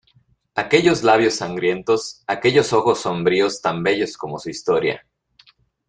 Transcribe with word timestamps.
¡aquellos 0.55 1.03
labios 1.03 1.35
sangrientos, 1.35 2.23
aquellos 2.25 2.73
ojos 2.73 3.01
sombríos 3.01 3.61
tan 3.61 3.83
bellos 3.83 4.17
como 4.17 4.39
su 4.39 4.49
historia!... 4.49 5.05